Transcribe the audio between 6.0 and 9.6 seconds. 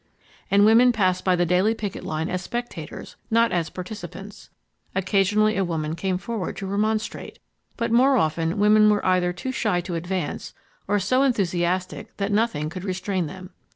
forward to remonstrate, but more often women were either too